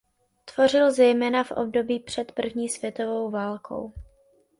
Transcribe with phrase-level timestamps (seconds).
[0.45, 3.93] Tvořil zejména v období před první světovou válkou.